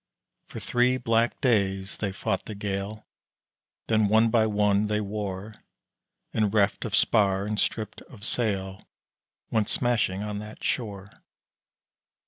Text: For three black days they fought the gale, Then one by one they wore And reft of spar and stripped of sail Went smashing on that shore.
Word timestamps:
For 0.47 0.59
three 0.59 0.97
black 0.97 1.39
days 1.41 1.97
they 1.97 2.11
fought 2.11 2.45
the 2.45 2.55
gale, 2.55 3.05
Then 3.85 4.07
one 4.07 4.31
by 4.31 4.47
one 4.47 4.87
they 4.87 4.99
wore 4.99 5.57
And 6.33 6.51
reft 6.51 6.85
of 6.85 6.95
spar 6.95 7.45
and 7.45 7.59
stripped 7.59 8.01
of 8.09 8.25
sail 8.25 8.87
Went 9.51 9.69
smashing 9.69 10.23
on 10.23 10.39
that 10.39 10.63
shore. 10.63 11.21